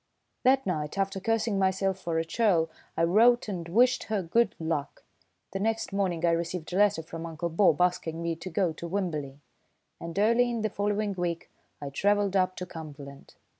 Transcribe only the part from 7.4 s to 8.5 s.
Bob asking me to